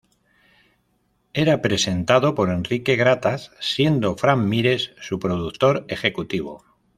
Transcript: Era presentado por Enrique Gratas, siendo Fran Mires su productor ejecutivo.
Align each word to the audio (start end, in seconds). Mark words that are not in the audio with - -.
Era 1.35 1.61
presentado 1.61 2.33
por 2.33 2.49
Enrique 2.49 2.95
Gratas, 2.95 3.51
siendo 3.59 4.15
Fran 4.17 4.49
Mires 4.49 4.95
su 4.99 5.19
productor 5.19 5.85
ejecutivo. 5.89 6.65